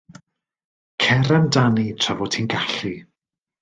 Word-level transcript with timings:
Cer 1.03 1.31
amdani 1.37 1.87
tra 2.01 2.13
dy 2.13 2.19
fod 2.19 2.31
ti'n 2.39 2.51
gallu. 2.57 2.95